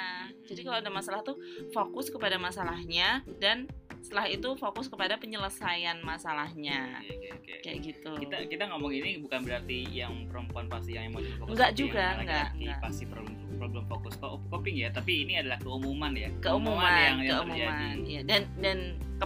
Jadi 0.43 0.61
kalau 0.61 0.77
ada 0.77 0.91
masalah 0.91 1.21
tuh 1.21 1.37
fokus 1.69 2.07
kepada 2.07 2.35
masalahnya 2.37 3.09
dan 3.37 3.65
setelah 3.99 4.27
itu 4.27 4.49
fokus 4.55 4.85
kepada 4.85 5.15
penyelesaian 5.15 5.95
masalahnya. 6.03 6.99
Oke, 6.99 7.15
oke, 7.15 7.27
oke. 7.33 7.53
kayak 7.63 7.77
gitu. 7.81 8.11
Kita 8.19 8.35
kita 8.45 8.63
ngomong 8.67 8.91
ini 8.91 9.15
bukan 9.17 9.39
berarti 9.41 9.87
yang 9.87 10.27
perempuan 10.27 10.67
pasti 10.67 10.93
yang 10.93 11.07
emosi 11.07 11.29
fokus 11.37 11.55
Enggak 11.55 11.71
juga, 11.73 12.03
yang 12.03 12.19
enggak, 12.21 12.47
enggak. 12.53 12.79
pasti 12.79 13.03
problem 13.05 13.31
fokus 13.33 13.55
problem 13.55 13.85
fokus 13.87 14.13
co- 14.19 14.43
coping 14.51 14.75
ya 14.75 14.91
tapi 14.91 15.23
ini 15.23 15.39
adalah 15.39 15.55
keumuman 15.57 16.11
ya. 16.11 16.27
Keumuman 16.37 16.91
yang, 16.91 17.17
yang 17.17 17.31
keumuman. 17.39 17.95
Terjadi 17.95 18.11
ya 18.11 18.21
dan 18.27 18.41
dan 18.59 18.77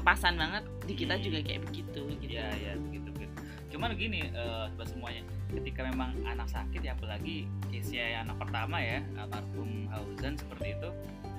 kepasan 0.07 0.39
banget 0.39 0.63
di 0.87 0.93
kita 0.95 1.13
Hmm. 1.13 1.23
juga 1.27 1.39
kayak 1.43 1.61
begitu 1.67 1.99
gitu 2.15 2.31
Iya 2.31 2.47
ya 2.55 2.73
gitu 2.79 3.09
gitu. 3.11 3.33
Cuman 3.67 3.91
gini 3.93 4.23
eh 4.23 4.65
buat 4.71 4.87
semuanya 4.87 5.19
ketika 5.51 5.83
memang 5.83 6.15
anak 6.23 6.47
sakit 6.47 6.79
ya 6.79 6.95
apalagi 6.95 7.43
case 7.67 7.91
yang 7.91 8.23
anak 8.23 8.39
pertama 8.39 8.79
ya 8.79 9.03
almarhum 9.17 9.91
Hausen 9.91 10.39
seperti 10.39 10.79
itu 10.79 10.89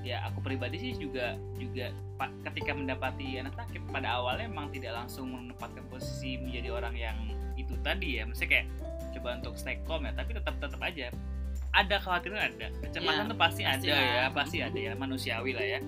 ya 0.04 0.20
aku 0.22 0.44
pribadi 0.44 0.76
sih 0.78 0.92
juga 0.94 1.32
juga 1.56 1.96
ketika 2.44 2.72
mendapati 2.72 3.40
anak 3.40 3.56
sakit 3.56 3.88
pada 3.88 4.20
awalnya 4.20 4.44
memang 4.46 4.68
tidak 4.68 4.92
langsung 4.94 5.32
menempatkan 5.32 5.88
posisi 5.88 6.36
menjadi 6.36 6.68
orang 6.70 6.92
yang 6.92 7.16
itu 7.56 7.72
tadi 7.80 8.20
ya 8.20 8.28
maksudnya 8.28 8.52
kayak 8.54 8.66
coba 9.12 9.28
untuk 9.40 9.56
stay 9.56 9.80
calm 9.82 10.04
ya 10.04 10.12
tapi 10.12 10.36
tetap 10.36 10.60
tetap 10.60 10.80
aja 10.82 11.08
ada 11.70 11.96
khawatiran 11.96 12.52
ada 12.52 12.68
kecemasan 12.80 13.24
Ya, 13.24 13.28
tuh 13.28 13.38
pasti, 13.38 13.62
ada 13.64 13.76
pastilah. 13.76 14.00
ya 14.00 14.24
pasti 14.30 14.56
ada 14.60 14.78
ya 14.78 14.92
manusiawi 14.94 15.52
lah 15.52 15.66
ya 15.66 15.80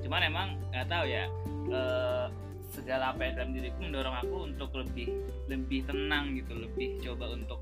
cuman 0.00 0.20
emang 0.22 0.48
nggak 0.70 0.86
tahu 0.86 1.04
ya 1.06 1.24
eh, 1.70 2.26
segala 2.68 3.10
apa 3.10 3.20
yang 3.22 3.34
dalam 3.36 3.50
diriku 3.52 3.78
mendorong 3.80 4.16
aku 4.16 4.36
untuk 4.46 4.70
lebih 4.72 5.08
lebih 5.46 5.80
tenang 5.84 6.34
gitu 6.34 6.54
lebih 6.56 6.98
coba 7.00 7.26
untuk 7.30 7.58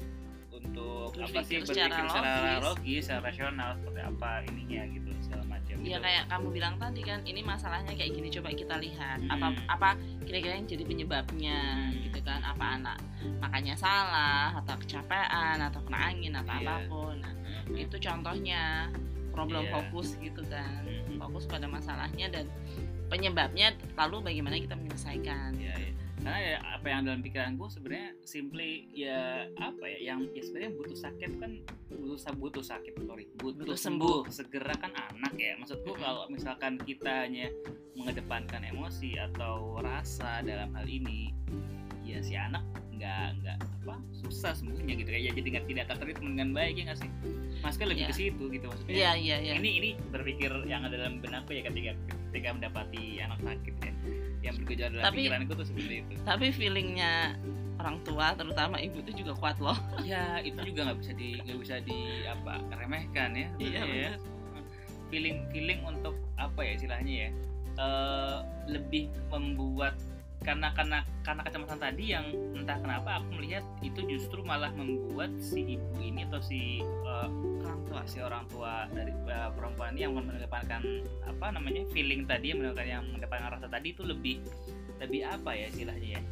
untuk 0.51 1.15
apa 1.15 1.41
sih 1.41 1.63
Berpikir 1.63 1.65
secara 1.65 1.97
berpikir 1.97 2.09
secara 2.11 2.29
logis. 2.29 2.65
logis 2.67 3.03
secara 3.05 3.23
rasional 3.25 3.69
seperti 3.75 4.01
apa 4.03 4.31
ininya 4.45 4.83
gitu 4.91 5.09
segala 5.23 5.45
macam 5.47 5.75
ya 5.79 5.87
gitu. 5.87 6.01
kayak 6.03 6.25
kamu 6.27 6.47
bilang 6.51 6.75
tadi 6.77 7.01
kan 7.01 7.19
ini 7.23 7.41
masalahnya 7.41 7.93
kayak 7.95 8.11
gini 8.11 8.29
coba 8.29 8.49
kita 8.53 8.75
lihat 8.77 9.19
apa 9.29 9.47
Hmm. 9.49 9.65
apa 9.71 9.89
kira-kira 10.21 10.55
yang 10.57 10.67
jadi 10.67 10.85
penyebabnya 10.85 11.59
Hmm. 11.89 12.03
gitu 12.05 12.19
kan 12.21 12.41
apa 12.43 12.65
anak 12.75 12.99
makanya 13.39 13.75
salah 13.75 14.51
atau 14.57 14.75
kecapean 14.77 15.57
atau 15.63 15.81
kena 15.81 15.99
angin 16.05 16.33
atau 16.35 16.53
Iya. 16.53 16.61
apa 16.61 16.75
pun 16.87 17.15
nah, 17.17 17.33
itu 17.73 17.97
contohnya 17.97 18.63
problem 19.31 19.63
Iya. 19.63 19.73
fokus 19.73 20.09
gitu 20.19 20.43
kan 20.45 20.83
Mhm. 20.83 21.17
fokus 21.17 21.47
pada 21.47 21.65
masalahnya 21.65 22.27
dan 22.29 22.45
penyebabnya 23.09 23.75
lalu 23.97 24.17
bagaimana 24.33 24.61
kita 24.61 24.77
menyelesaikan 24.77 25.57
ya, 25.57 25.75
ya. 25.75 25.93
karena 26.21 26.39
ya 26.39 26.57
apa 26.77 26.87
yang 26.87 27.01
dalam 27.09 27.21
pikiranku 27.25 27.65
sebenarnya 27.73 28.11
simply 28.23 28.87
ya 28.93 29.49
apa 29.57 29.85
ya 29.89 29.99
yang 30.13 30.29
ya 30.37 30.43
sebenarnya 30.45 30.73
butuh 30.77 30.99
sakit 30.99 31.31
kan 31.41 31.53
butuh 31.89 32.19
butuh 32.37 32.65
sakit 32.65 32.93
sorry 33.03 33.25
butuh, 33.41 33.65
Butuh 33.65 33.79
sembuh. 33.79 34.19
segera 34.29 34.75
kan 34.77 34.93
anak 34.93 35.35
ya 35.41 35.57
maksudku 35.57 35.97
Mm-mm. 35.97 36.05
kalau 36.05 36.25
misalkan 36.29 36.77
kita 36.85 37.27
hanya 37.27 37.49
mengedepankan 37.97 38.63
emosi 38.69 39.17
atau 39.19 39.81
rasa 39.81 40.45
dalam 40.45 40.71
hal 40.77 40.87
ini 40.87 41.33
ya 42.05 42.21
si 42.21 42.37
anak 42.37 42.63
nggak 42.99 43.29
nggak 43.39 43.57
apa 43.59 43.95
susah 44.13 44.53
sembuhnya 44.53 44.95
gitu. 44.95 45.09
Kayak 45.09 45.23
ya 45.23 45.33
jadi 45.33 45.49
nggak 45.55 45.67
tidak 45.67 45.85
tertreatment 45.89 46.33
dengan 46.35 46.51
baik 46.53 46.75
ya 46.75 46.83
nggak 46.87 46.99
sih? 46.99 47.11
Mas 47.59 47.75
kan 47.75 47.87
lebih 47.87 48.03
Iya. 48.03 48.11
ke 48.11 48.17
situ 48.17 48.45
gitu 48.51 48.67
maksudnya. 48.67 48.93
Iya 48.93 49.11
iya 49.17 49.37
iya. 49.41 49.53
Ini 49.57 49.71
ini 49.73 49.91
berpikir 50.11 50.51
yang 50.65 50.83
ada 50.83 50.95
dalam 50.95 51.19
benakku 51.19 51.51
ya 51.51 51.63
ketika 51.63 51.93
ketika 52.29 52.49
mendapati 52.53 53.03
anak 53.19 53.39
sakit 53.41 53.75
ya. 53.79 53.93
Yang 54.41 54.55
bergejala 54.61 54.91
dalam 54.93 55.05
Tapi- 55.07 55.19
pikiranku 55.25 55.53
tuh 55.55 55.67
seperti 55.67 55.95
itu. 56.01 56.13
tapi 56.23 56.47
feelingnya 56.51 57.13
orang 57.79 57.97
tua 58.03 58.35
terutama 58.35 58.77
ibu 58.77 58.99
itu 59.01 59.13
juga 59.17 59.33
kuat 59.35 59.57
loh. 59.59 59.79
Ya 60.05 60.39
itu 60.41 60.59
juga 60.65 60.81
nggak 60.87 60.99
bisa 60.99 61.13
di 61.15 61.29
nggak 61.39 61.59
bisa 61.59 61.77
di 61.81 61.99
apa 62.25 62.59
remehkan 62.73 63.31
ya 63.33 63.49
Iya, 63.57 63.83
ya. 63.85 64.13
feeling 65.09 65.47
feeling 65.49 65.81
untuk 65.83 66.13
apa 66.37 66.61
ya 66.61 66.73
istilahnya 66.75 67.15
ya? 67.27 67.31
Eh, 67.79 68.39
lebih 68.69 69.07
membuat 69.31 69.95
karena 70.39 70.71
karena 70.73 70.99
karena 71.23 71.43
kecemasan 71.45 71.79
tadi 71.79 72.05
yang 72.15 72.25
entah 72.55 72.79
kenapa 72.79 73.21
aku 73.21 73.37
melihat 73.37 73.61
itu 73.83 74.01
justru 74.07 74.41
malah 74.41 74.71
membuat 74.73 75.35
si 75.37 75.77
ibu 75.77 75.99
ini 75.99 76.25
atau 76.25 76.41
si 76.41 76.81
eh, 76.83 77.29
orang 77.61 77.81
tua 77.85 78.01
si 78.07 78.19
orang 78.23 78.45
tua 78.49 78.87
dari 78.95 79.13
eh, 79.13 79.51
perempuan 79.53 79.93
ini 79.93 80.07
yang 80.07 80.15
mengedepankan 80.15 80.81
apa 81.27 81.47
namanya 81.53 81.83
feeling 81.91 82.25
tadi 82.25 82.55
yang 82.55 82.63
mengedepankan 82.63 82.89
yang 82.89 83.03
mengedepankan 83.11 83.49
rasa 83.59 83.69
tadi 83.69 83.89
itu 83.93 84.03
lebih 84.07 84.37
lebih 84.99 85.21
apa 85.27 85.51
ya 85.53 85.67
istilahnya 85.69 86.09
ya 86.17 86.23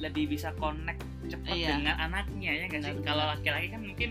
lebih 0.00 0.24
bisa 0.34 0.50
connect 0.58 0.98
cepat 1.30 1.54
Iya. 1.54 1.78
dengan 1.78 1.96
anaknya 2.00 2.50
ya 2.50 2.64
nggak 2.66 2.82
sih 2.82 2.94
kalau 3.06 3.24
laki-laki 3.30 3.70
kan 3.70 3.82
mungkin 3.86 4.10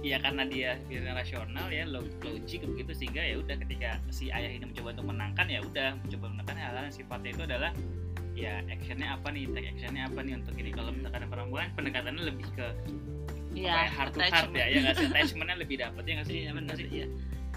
ya 0.00 0.20
karena 0.20 0.44
dia 0.44 0.76
pikiran 0.84 1.16
rasional 1.16 1.66
ya 1.68 1.84
log- 1.84 2.12
logik 2.20 2.60
begitu 2.64 2.92
sehingga 2.92 3.24
ya 3.24 3.36
udah 3.40 3.56
ketika 3.56 3.96
si 4.08 4.28
ayah 4.28 4.48
ini 4.48 4.64
mencoba 4.68 4.92
untuk 4.96 5.06
menangkan 5.12 5.46
ya 5.48 5.60
udah 5.64 5.88
mencoba 5.96 6.26
menangkan 6.32 6.56
hal-hal 6.60 6.82
yang 6.88 6.96
sifatnya 6.96 7.30
itu 7.32 7.42
adalah 7.44 7.70
ya 8.44 8.54
actionnya 8.70 9.08
apa 9.18 9.28
nih? 9.34 9.44
Take 9.50 9.68
actionnya 9.74 10.02
apa 10.06 10.20
nih 10.22 10.34
untuk 10.38 10.54
ini? 10.58 10.70
Kalau 10.70 10.90
misalkan 10.94 11.26
perempuan 11.26 11.66
pendekatannya 11.74 12.22
lebih 12.28 12.46
ke 12.54 12.66
apa 13.58 13.58
ya, 13.58 13.90
heart 13.90 14.12
to 14.14 14.20
heart 14.22 14.50
ya 14.54 14.66
ya 14.70 14.78
nggak 14.86 14.94
sih? 15.02 15.06
attachmentnya 15.10 15.56
lebih 15.58 15.76
dapat 15.82 16.02
ya 16.06 16.12
nggak 16.20 16.28
sih? 16.30 16.36
Iya 16.38 16.50
Bener. 16.54 16.62
Benar 16.62 16.76
sih? 16.78 16.88
iya. 16.94 17.06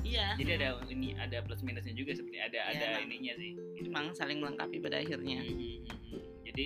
Iya. 0.01 0.27
Jadi 0.41 0.51
ada 0.57 0.67
ini 0.89 1.07
ada 1.13 1.37
plus 1.45 1.61
minusnya 1.61 1.93
juga 1.93 2.11
seperti 2.17 2.41
ada 2.41 2.57
Iya, 2.57 2.63
ada 2.73 2.85
emang. 2.97 3.05
ininya 3.05 3.33
sih. 3.37 3.51
Gitu. 3.77 3.87
memang 3.87 4.05
saling 4.17 4.37
melengkapi 4.41 4.77
pada 4.81 4.97
akhirnya. 4.97 5.39
Hmm, 5.45 5.53
hmm, 5.57 5.97
hmm, 6.09 6.21
jadi 6.49 6.65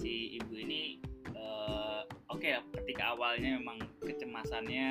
si 0.00 0.12
ibu 0.40 0.54
ini 0.56 0.96
eh, 1.28 2.00
oke 2.32 2.48
ketika 2.80 3.12
awalnya 3.12 3.60
memang 3.60 3.78
kecemasannya 4.00 4.88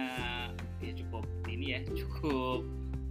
ya 0.79 0.91
cukup 0.95 1.25
ini 1.49 1.65
ya 1.73 1.79
cukup 1.97 2.61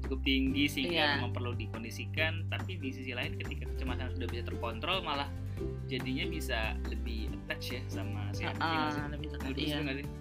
cukup 0.09 0.25
tinggi 0.25 0.65
sehingga 0.65 0.97
Iya. 0.97 1.09
memang 1.21 1.37
perlu 1.37 1.53
dikondisikan. 1.53 2.49
Tapi 2.49 2.81
di 2.81 2.88
sisi 2.88 3.12
lain 3.12 3.37
ketika 3.37 3.69
kecemasan 3.69 4.17
sudah 4.17 4.27
bisa 4.27 4.43
terkontrol 4.43 5.05
malah 5.05 5.29
jadinya 5.85 6.25
bisa 6.25 6.75
lebih 6.88 7.29
attach 7.45 7.77
ya 7.77 7.83
sama 7.87 8.33
si 8.33 8.43
anak 8.43 8.57
Ah, 8.59 8.88
sih. 8.88 9.03
lebih 9.11 9.29
dekat 9.35 9.53
iya. 9.55 9.79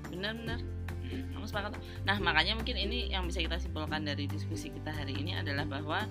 benar-benar 0.10 0.60
Hmm. 1.08 1.40
aku 1.40 1.48
sepakat 1.48 1.72
nah 2.04 2.20
makanya 2.20 2.60
mungkin 2.60 2.76
ini 2.76 3.08
yang 3.08 3.24
bisa 3.24 3.40
kita 3.40 3.56
simpulkan 3.56 4.04
dari 4.04 4.28
diskusi 4.28 4.68
kita 4.68 4.92
hari 4.92 5.16
ini 5.16 5.40
adalah 5.40 5.64
bahwa 5.64 6.04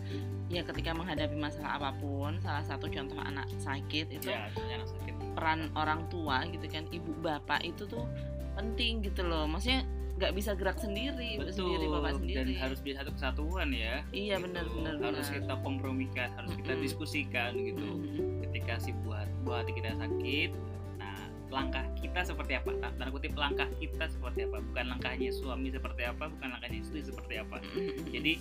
ya 0.48 0.64
ketika 0.64 0.96
menghadapi 0.96 1.36
masalah 1.36 1.76
apa 1.76 1.92
pun 2.00 2.40
salah 2.40 2.64
satu 2.64 2.88
contoh 2.88 3.20
anak 3.20 3.44
sakit 3.60 4.08
itu 4.08 4.32
ya 4.32 4.48
anak 4.48 4.88
sakit. 4.88 5.14
peran 5.36 5.68
orang 5.76 6.08
tua 6.08 6.48
gitu 6.48 6.64
kan 6.64 6.88
ibu 6.88 7.12
bapak 7.20 7.60
itu 7.60 7.84
tuh 7.84 8.08
penting 8.56 9.04
gitu 9.04 9.20
loh. 9.20 9.44
Maksudnya 9.44 9.84
nggak 10.16 10.32
bisa 10.32 10.56
gerak 10.56 10.80
sendiri 10.80 11.36
ibu 11.36 11.44
sendiri 11.46 11.84
bapak 11.86 12.16
dan 12.16 12.18
sendiri 12.18 12.52
harus 12.56 12.80
bisa 12.80 13.04
satu 13.04 13.12
kesatuan 13.12 13.68
ya 13.68 14.00
iya 14.10 14.36
gitu. 14.36 14.48
benar 14.48 14.64
benar 14.66 14.94
harus 15.02 15.28
benar. 15.28 15.36
kita 15.38 15.54
kompromikan 15.60 16.28
harus 16.34 16.52
kita 16.56 16.72
Mm-mm. 16.72 16.82
diskusikan 16.82 17.50
gitu 17.52 17.84
Mhm. 17.84 18.40
ketika 18.42 18.80
si 18.80 18.96
buah 18.96 19.28
buah 19.44 19.60
hati 19.60 19.72
kita 19.76 19.92
sakit 19.94 20.50
nah 20.96 21.20
langkah 21.52 21.84
kita 22.00 22.20
seperti 22.24 22.52
apa 22.56 22.70
Ta- 22.80 22.92
tanda 22.92 23.12
kutip 23.12 23.36
langkah 23.36 23.68
kita 23.76 24.04
seperti 24.08 24.40
apa 24.44 24.56
bukan 24.62 24.84
langkahnya 24.88 25.28
suami 25.30 25.68
seperti 25.68 26.02
apa 26.02 26.24
bukan 26.26 26.48
langkahnya 26.50 26.78
istri 26.80 27.00
seperti 27.04 27.34
apa 27.36 27.56
Mhm. 27.60 28.08
jadi 28.08 28.32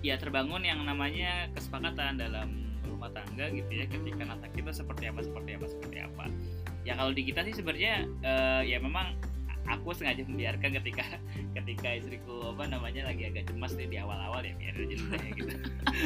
ya 0.00 0.16
terbangun 0.16 0.64
yang 0.64 0.80
namanya 0.80 1.52
kesepakatan 1.52 2.16
dalam 2.16 2.48
rumah 2.88 3.12
tangga 3.12 3.52
gitu 3.52 3.68
ya 3.70 3.84
ketika 3.84 4.24
anak 4.24 4.48
itu 4.50 4.72
seperti 4.72 5.04
apa 5.06 5.20
seperti 5.20 5.50
apa 5.52 5.66
seperti 5.68 5.96
apa 6.00 6.24
ya 6.80 6.96
kalau 6.96 7.12
di 7.12 7.22
kita 7.22 7.44
sih 7.44 7.52
sebenarnya 7.52 8.08
eh, 8.24 8.62
ya 8.66 8.80
memang 8.80 9.12
aku 9.70 9.94
sengaja 9.94 10.26
membiarkan 10.26 10.70
ketika 10.82 11.04
ketika 11.56 11.88
istriku 11.94 12.50
apa 12.50 12.66
namanya 12.66 13.06
lagi 13.06 13.30
agak 13.30 13.46
cemas 13.46 13.78
nih 13.78 13.86
di 13.86 13.96
awal-awal 14.02 14.42
ya 14.42 14.54
biar 14.58 14.74
aja 14.74 14.96
dulu 14.98 15.14
ya 15.14 15.30
gitu. 15.38 15.54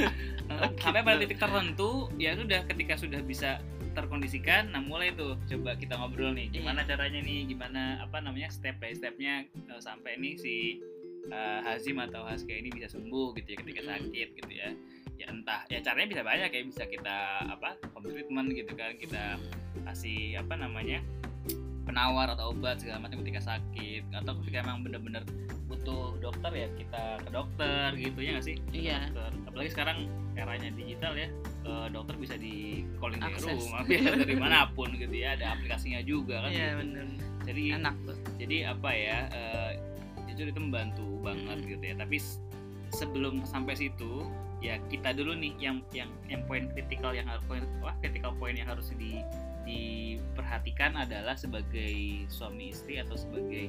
Sampai 0.84 1.00
pada 1.00 1.16
titik 1.16 1.40
tertentu 1.40 2.12
ya 2.20 2.36
sudah 2.36 2.60
ketika 2.68 2.94
sudah 3.00 3.20
bisa 3.24 3.58
terkondisikan 3.94 4.74
nah 4.74 4.82
mulai 4.82 5.14
tuh 5.14 5.38
coba 5.46 5.78
kita 5.78 5.94
ngobrol 5.94 6.34
nih 6.34 6.50
gimana 6.50 6.82
caranya 6.82 7.22
nih 7.22 7.46
gimana 7.46 8.02
apa 8.02 8.18
namanya 8.18 8.50
step 8.50 8.74
by 8.82 8.90
stepnya 8.90 9.46
eh, 9.46 9.80
sampai 9.80 10.18
nih 10.18 10.34
si 10.34 10.82
eh, 11.30 11.60
Hazim 11.62 12.02
atau 12.02 12.26
Haske 12.26 12.52
ini 12.52 12.74
bisa 12.74 12.90
sembuh 12.90 13.32
gitu 13.38 13.54
ya 13.54 13.58
ketika 13.62 13.80
sakit 13.86 14.28
gitu 14.34 14.52
ya. 14.52 14.74
Ya 15.14 15.30
entah 15.30 15.62
ya 15.70 15.78
caranya 15.78 16.10
bisa 16.10 16.22
banyak 16.26 16.50
ya 16.50 16.62
bisa 16.66 16.84
kita 16.90 17.46
apa 17.46 17.78
home 17.94 18.10
treatment 18.10 18.50
gitu 18.50 18.74
kan 18.74 18.98
kita 18.98 19.38
kasih 19.86 20.42
apa 20.42 20.58
namanya 20.58 21.06
penawar 21.84 22.26
atau 22.28 22.50
obat 22.50 22.76
segala 22.76 22.98
macam 23.00 23.20
ketika 23.20 23.40
sakit 23.46 24.02
atau 24.12 24.32
ketika 24.40 24.60
emang 24.60 24.80
bener-bener 24.80 25.22
butuh 25.64 26.16
dokter 26.18 26.50
ya 26.50 26.68
kita 26.74 27.02
ke 27.20 27.30
dokter 27.30 27.88
gitu 27.94 28.18
ya 28.18 28.30
nggak 28.34 28.46
sih 28.46 28.56
Ke 28.62 28.72
Iya. 28.74 28.98
dokter. 29.06 29.30
apalagi 29.44 29.70
sekarang 29.70 29.98
eranya 30.34 30.70
digital 30.72 31.12
ya 31.14 31.28
eh, 31.62 31.86
dokter 31.88 32.14
bisa 32.16 32.34
di 32.34 32.54
calling 32.98 33.18
dari 33.18 33.34
Akses. 33.34 33.60
rumah 33.60 33.82
bisa 33.86 34.10
dari 34.14 34.34
mana 34.34 34.68
pun 34.68 34.88
gitu 34.92 35.12
ya 35.12 35.34
ada 35.34 35.52
aplikasinya 35.52 36.00
juga 36.00 36.40
kan 36.40 36.50
iya 36.50 36.68
gitu. 36.70 36.80
benar 36.80 37.06
jadi 37.44 37.62
enak 37.76 37.94
tuh 38.02 38.16
jadi 38.36 38.56
apa 38.70 38.90
ya 38.90 39.18
eh, 39.30 39.70
jujur 40.26 40.46
itu 40.48 40.60
membantu 40.60 41.06
banget 41.20 41.58
Mm. 41.58 41.68
gitu 41.70 41.84
ya 41.84 41.94
tapi 41.96 42.16
sebelum 42.90 43.44
sampai 43.44 43.74
situ 43.74 44.28
ya 44.58 44.80
kita 44.86 45.12
dulu 45.12 45.34
nih 45.34 45.52
yang 45.58 45.84
yang 45.90 46.08
yang 46.24 46.40
poin 46.44 46.70
kritikal 46.70 47.10
yang 47.10 47.24
harus 47.24 47.44
poin 47.44 47.60
wah 47.78 47.92
kritikal 47.98 48.32
poin 48.32 48.52
yang 48.52 48.64
harus 48.64 48.88
di 48.92 49.20
diperhatikan 49.64 50.94
adalah 50.96 51.34
sebagai 51.34 52.24
suami 52.28 52.70
istri 52.70 53.00
atau 53.00 53.16
sebagai 53.16 53.68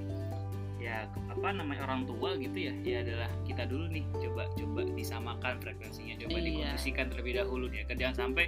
ya 0.76 1.08
apa 1.32 1.50
namanya 1.56 1.88
orang 1.88 2.06
tua 2.06 2.36
gitu 2.38 2.70
ya. 2.70 2.74
Ya 2.84 3.02
adalah 3.02 3.30
kita 3.48 3.66
dulu 3.66 3.90
nih 3.90 4.06
coba 4.22 4.46
coba 4.54 4.82
disamakan 4.94 5.58
frekuensinya 5.64 6.20
coba 6.22 6.38
Iya. 6.38 6.46
dikondisikan 6.46 7.06
terlebih 7.10 7.34
dahulu 7.42 7.66
ya. 7.72 7.84
Kan 7.90 7.98
jangan 7.98 8.16
sampai 8.28 8.46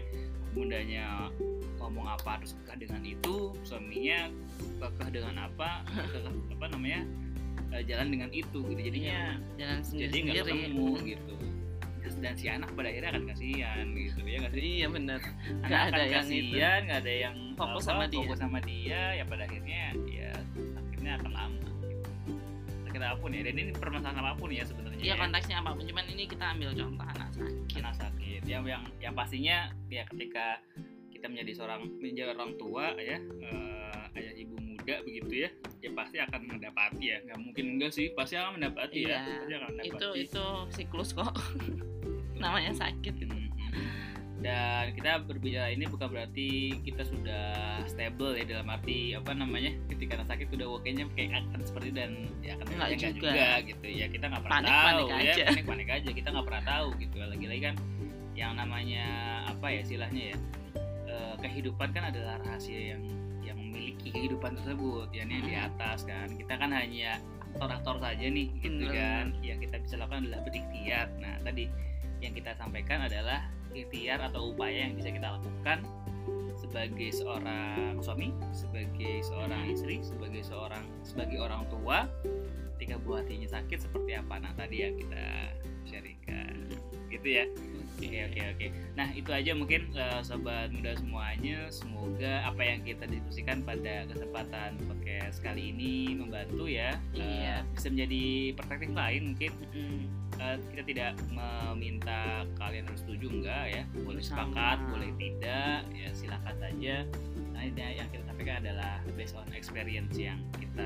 bundanya 0.53 1.29
ngomong 1.81 2.05
apa 2.09 2.37
harus 2.41 2.53
kekeh 2.63 2.87
dengan 2.89 3.01
itu 3.05 3.53
suaminya 3.63 4.27
kekeh 4.81 5.09
dengan 5.13 5.35
apa 5.49 5.85
kekeh, 5.87 6.23
apa 6.57 6.65
namanya 6.73 7.01
eh, 7.73 7.83
jalan 7.87 8.07
dengan 8.11 8.29
itu 8.35 8.59
gitu. 8.65 8.81
Jadinya 8.81 9.39
Iya, 9.39 9.57
jalan 9.57 9.79
sendiri 9.81 10.07
jadi 10.11 10.17
nggak 10.21 10.35
ketemu 10.45 10.87
gitu 11.05 11.33
dan 12.17 12.33
si 12.33 12.45
anak 12.49 12.69
pada 12.73 12.89
akhirnya 12.89 13.09
akan 13.13 13.25
kasihan 13.29 13.85
gitu 13.93 14.19
ya 14.25 14.37
nggak 14.41 14.53
sih 14.53 14.63
iya 14.81 14.87
benar 14.89 15.19
nggak 15.65 15.81
ada 15.93 16.01
yang 16.01 16.25
kasihan 16.25 16.79
nggak 16.89 16.99
ada 17.05 17.13
yang 17.13 17.35
Fokus 17.57 17.85
apa, 17.85 17.89
sama 17.89 18.03
dia. 18.09 18.19
fokus 18.21 18.39
sama 18.41 18.59
dia 18.61 19.01
ya 19.17 19.23
pada 19.25 19.43
akhirnya 19.45 19.83
ya 20.05 20.31
sakitnya 20.73 21.11
akan 21.21 21.31
lama 21.33 21.57
gitu. 21.57 21.71
sakit 22.89 23.01
apa 23.01 23.17
pun 23.21 23.31
ya 23.33 23.41
dan 23.45 23.55
ini 23.57 23.71
permasalahan 23.73 24.17
apa 24.25 24.33
pun 24.37 24.49
ya 24.49 24.63
sebenarnya 24.65 25.01
iya 25.01 25.13
ya. 25.13 25.21
konteksnya 25.21 25.55
apa 25.61 25.69
pun 25.77 25.83
cuman 25.85 26.05
ini 26.09 26.23
kita 26.25 26.45
ambil 26.57 26.69
contoh 26.73 27.05
anak 27.05 27.29
sakit 27.37 27.79
anak 27.81 27.95
sakit 27.97 28.41
yang 28.45 28.63
yang 28.65 28.83
yang 28.97 29.13
pastinya 29.13 29.69
ya 29.89 30.03
ketika 30.09 30.61
kita 31.13 31.25
menjadi 31.29 31.51
seorang 31.57 31.81
menjadi 31.97 32.33
orang 32.37 32.51
tua 32.61 32.93
ya 32.97 33.17
eh, 33.17 34.17
ayah 34.17 34.33
ibu 34.37 34.55
muda 34.57 35.01
begitu 35.03 35.33
ya 35.45 35.49
ya 35.81 35.89
pasti 35.93 36.17
akan 36.17 36.41
mendapati 36.47 37.05
ya 37.05 37.17
nggak 37.25 37.39
mungkin 37.41 37.65
enggak 37.77 37.91
sih 37.93 38.09
pasti 38.13 38.37
akan 38.37 38.61
mendapati 38.61 39.05
Iya. 39.05 39.13
ya 39.13 39.19
pasti 39.25 39.53
akan 39.53 39.69
mendapati 39.73 39.89
itu 39.93 40.07
itu 40.29 40.45
siklus 40.73 41.09
kok 41.13 41.33
namanya 42.39 42.71
sakit 42.73 43.15
itu 43.17 43.35
Hmm. 43.67 44.45
dan 44.45 44.93
kita 44.93 45.17
berbicara 45.23 45.73
ini 45.73 45.85
bukan 45.85 46.07
berarti 46.07 46.49
kita 46.81 47.01
sudah 47.03 47.45
stable 47.83 48.31
ya 48.33 48.45
dalam 48.45 48.69
arti 48.69 49.11
apa 49.11 49.33
namanya 49.33 49.73
ketika 49.87 50.13
anak 50.15 50.29
sakit 50.29 50.47
udah 50.53 50.67
wakenya 50.71 51.09
kayak 51.11 51.41
akan 51.41 51.59
seperti 51.59 51.89
dan 51.89 52.11
ya 52.39 52.53
akan 52.53 52.65
Nggak 52.69 52.89
ya 52.91 53.09
juga. 53.09 53.31
gitu 53.65 53.85
ya 53.87 54.05
kita 54.05 54.25
nggak 54.27 54.43
pernah 54.43 54.59
Panik, 54.61 54.69
tahu 54.69 54.85
panik 54.85 55.09
ya 55.09 55.33
aja. 55.33 55.45
panik 55.49 55.65
panik 55.65 55.89
aja 55.89 56.09
kita 56.13 56.27
nggak 56.29 56.45
pernah 56.45 56.63
tahu 56.63 56.87
gitu 56.97 57.15
lagi-lagi 57.17 57.61
kan 57.63 57.75
yang 58.37 58.53
namanya 58.53 59.05
apa 59.49 59.65
ya 59.67 59.79
istilahnya 59.81 60.23
ya 60.29 60.37
eh, 61.09 61.35
kehidupan 61.41 61.89
kan 61.89 62.03
adalah 62.05 62.37
rahasia 62.39 62.93
yang 62.93 63.01
yang 63.41 63.57
memiliki 63.57 64.13
kehidupan 64.13 64.53
tersebut 64.55 65.09
ya 65.09 65.25
yang 65.25 65.41
di 65.41 65.53
Hmm. 65.57 65.67
atas 65.67 66.05
kan 66.05 66.29
kita 66.29 66.53
kan 66.53 66.69
hanya 66.69 67.17
aktor-aktor 67.49 67.97
saja 67.97 68.21
nih 68.21 68.53
gitu 68.55 68.85
Bener. 68.85 68.93
kan 68.93 69.25
yang 69.41 69.57
kita 69.57 69.81
bisa 69.81 69.97
lakukan 69.97 70.29
adalah 70.29 70.45
berikhtiar 70.45 71.09
nah 71.17 71.41
tadi 71.41 71.65
yang 72.21 72.33
kita 72.33 72.57
sampaikan 72.57 73.05
adalah 73.05 73.45
ikhtiar 73.73 74.21
atau 74.25 74.53
upaya 74.53 74.89
yang 74.89 74.97
bisa 74.97 75.13
kita 75.13 75.37
lakukan 75.37 75.85
sebagai 76.57 77.09
seorang 77.13 78.01
suami, 78.01 78.33
sebagai 78.51 79.21
seorang 79.21 79.69
istri, 79.69 80.01
sebagai 80.01 80.41
seorang 80.41 80.83
sebagai 81.05 81.37
orang 81.39 81.63
tua. 81.69 82.09
Ketika 82.77 83.01
buah 83.01 83.25
hatinya 83.25 83.49
sakit 83.49 83.89
seperti 83.89 84.17
apa? 84.17 84.37
Nah 84.37 84.53
tadi 84.53 84.85
yang 84.85 84.93
kita 84.97 85.53
sharingkan 85.85 86.73
gitu 87.09 87.27
ya? 87.27 87.45
Oke. 87.97 88.29
Oke 88.29 88.41
oke 88.45 88.67
nah 88.93 89.09
itu 89.09 89.29
aja 89.29 89.51
mungkin 89.53 89.89
eh, 89.89 90.21
sobat 90.21 90.69
muda 90.69 90.93
semuanya. 90.93 91.65
Semoga 91.69 92.45
apa 92.45 92.61
yang 92.61 92.81
kita 92.81 93.05
diskusikan 93.05 93.61
pada 93.61 94.05
kesempatan 94.05 94.77
podcast 94.85 95.41
kali 95.41 95.73
ini 95.73 96.13
membantu 96.13 96.65
ya. 96.65 96.93
Eh, 97.13 97.21
Iya. 97.21 97.55
bisa 97.73 97.89
menjadi 97.89 98.23
perspektif 98.53 98.89
lain 98.93 99.21
mungkin. 99.33 99.51
Mm, 99.73 100.01
Eh, 100.37 100.57
kita 100.69 100.83
tidak 100.85 101.11
meminta 101.33 102.45
kalian 102.55 102.85
harus 102.85 103.01
setuju 103.01 103.25
enggak 103.31 103.63
ya. 103.71 103.83
Boleh 104.05 104.21
Sama. 104.21 104.45
sepakat 104.45 104.77
boleh 104.87 105.11
tidak 105.17 105.77
ya 105.89 106.09
silakan 106.13 106.55
saja. 106.61 106.95
Nah 107.57 107.61
ini 107.65 107.81
yang 107.97 108.05
kita 108.07 108.23
sampaikan 108.23 108.61
adalah 108.61 109.01
based 109.17 109.33
on 109.33 109.49
experience 109.57 110.13
yang 110.13 110.37
kita 110.53 110.85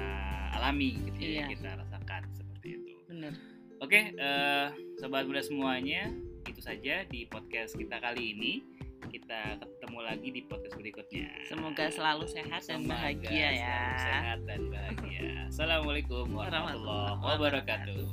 alami 0.55 0.95
gitu 1.03 1.17
ya 1.19 1.27
Iya. 1.27 1.35
yang 1.35 1.49
kita 1.51 1.69
rasakan 1.75 2.21
seperti 2.31 2.67
itu. 2.79 2.91
Bener 3.11 3.35
oke 3.81 3.99
eh, 4.13 4.67
sobat 5.01 5.25
muda 5.25 5.41
semuanya 5.41 6.13
itu 6.47 6.61
saja 6.61 7.05
di 7.05 7.25
podcast 7.29 7.77
kita 7.77 8.01
kali 8.01 8.33
ini. 8.37 8.53
Kita 9.01 9.57
ketemu 9.57 9.99
lagi 10.05 10.29
di 10.29 10.41
podcast 10.45 10.77
berikutnya. 10.77 11.25
Semoga 11.49 11.89
selalu 11.89 12.29
sehat 12.29 12.61
dan 12.69 12.85
Semoga 12.85 13.01
bahagia 13.01 13.49
ya. 13.49 13.49
selalu 13.57 13.97
sehat 13.97 14.39
dan 14.45 14.61
bahagia. 14.69 15.21
Assalamualaikum 15.49 16.25
warahmatullahi 16.31 17.17
wabarakatuh. 17.17 18.05